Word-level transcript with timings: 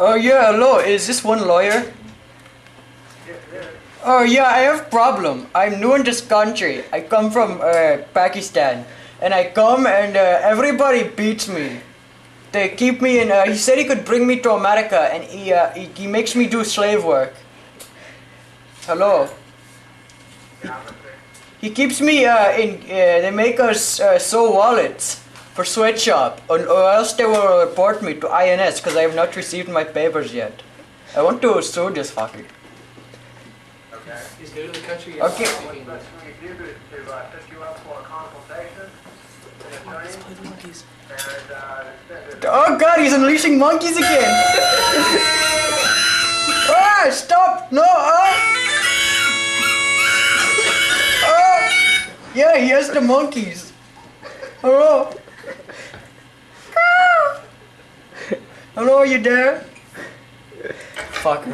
Oh 0.00 0.14
yeah, 0.14 0.52
hello. 0.52 0.78
Is 0.78 1.08
this 1.08 1.24
one 1.24 1.44
lawyer? 1.44 1.82
Oh 4.04 4.22
yeah, 4.22 4.46
I 4.46 4.58
have 4.70 4.92
problem. 4.92 5.48
I'm 5.52 5.80
new 5.80 5.96
in 5.96 6.04
this 6.04 6.20
country. 6.20 6.84
I 6.92 7.00
come 7.00 7.32
from 7.32 7.60
uh, 7.60 8.06
Pakistan, 8.14 8.86
and 9.20 9.34
I 9.34 9.50
come 9.50 9.88
and 9.88 10.16
uh, 10.16 10.38
everybody 10.46 11.02
beats 11.02 11.48
me. 11.48 11.80
They 12.52 12.68
keep 12.68 13.02
me 13.02 13.18
in. 13.18 13.32
Uh, 13.32 13.46
he 13.46 13.56
said 13.56 13.76
he 13.76 13.84
could 13.84 14.04
bring 14.04 14.24
me 14.24 14.38
to 14.46 14.52
America, 14.52 15.10
and 15.10 15.24
he, 15.24 15.52
uh, 15.52 15.74
he 15.74 15.90
he 15.96 16.06
makes 16.06 16.36
me 16.36 16.46
do 16.46 16.62
slave 16.62 17.02
work. 17.02 17.34
Hello. 18.86 19.28
He 21.60 21.70
keeps 21.70 22.00
me 22.00 22.24
uh, 22.24 22.54
in. 22.54 22.78
Uh, 22.86 23.18
they 23.26 23.32
make 23.34 23.58
us 23.58 23.98
uh, 23.98 24.16
sew 24.20 24.52
wallets 24.52 25.26
for 25.58 25.64
sweatshop, 25.64 26.40
or, 26.48 26.60
or 26.68 26.88
else 26.88 27.14
they 27.14 27.24
will 27.24 27.66
report 27.66 28.00
me 28.00 28.14
to 28.14 28.28
INS 28.30 28.78
because 28.78 28.94
I 28.94 29.02
have 29.02 29.16
not 29.16 29.34
received 29.34 29.68
my 29.68 29.82
papers 29.82 30.32
yet. 30.32 30.62
I 31.16 31.22
want 31.22 31.42
to 31.42 31.60
sue 31.60 31.90
this 31.90 32.12
fucker. 32.12 32.44
Okay. 33.92 34.22
He's 34.38 34.54
new 34.54 34.66
to 34.68 34.72
the 34.80 34.86
country. 34.86 35.20
Okay. 35.20 35.46
What's 35.66 35.80
best 35.80 36.06
thing 36.22 36.32
you 36.40 36.54
do 36.54 36.62
is 36.62 36.76
to 36.92 37.12
uh, 37.12 37.28
set 37.32 37.42
you 37.50 37.60
up 37.60 37.76
for 37.80 37.98
a 37.98 38.04
consultation, 38.04 38.86
an 39.66 39.72
attorney, 39.82 40.14
and 41.10 41.50
uh, 41.50 41.86
send. 42.06 42.44
Oh 42.44 42.78
god, 42.78 43.00
he's 43.00 43.12
unleashing 43.12 43.58
monkeys 43.58 43.96
again! 43.96 44.30
ah, 46.70 47.08
stop! 47.10 47.72
No! 47.72 47.82
Ah! 47.82 48.36
Ah! 51.24 52.10
Yeah, 52.32 52.58
he 52.58 52.68
has 52.68 52.90
the 52.90 53.00
monkeys. 53.00 53.72
Hello? 54.62 55.10
Ah! 55.10 55.18
Hello, 58.74 59.02
you 59.02 59.18
there? 59.20 59.64
Fuck. 61.22 61.44